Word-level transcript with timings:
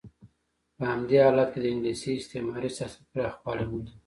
په 0.75 0.83
همدې 0.91 1.17
حالت 1.25 1.49
کې 1.53 1.59
د 1.61 1.65
انګلیس 1.73 2.01
استعماري 2.19 2.69
سیاست 2.77 3.01
پراخوالی 3.11 3.65
مونده. 3.69 3.93